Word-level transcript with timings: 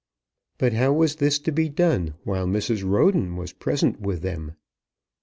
But 0.57 0.73
how 0.73 0.93
was 0.93 1.17
this 1.17 1.37
to 1.37 1.51
be 1.51 1.69
done 1.69 2.15
while 2.23 2.47
Mrs. 2.47 2.83
Roden 2.83 3.35
was 3.37 3.53
present 3.53 3.99
with 4.01 4.23
them? 4.23 4.55